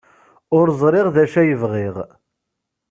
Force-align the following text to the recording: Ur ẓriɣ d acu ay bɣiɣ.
Ur 0.57 0.67
ẓriɣ 0.81 1.07
d 1.15 1.17
acu 1.23 1.37
ay 1.41 1.51
bɣiɣ. 1.61 1.95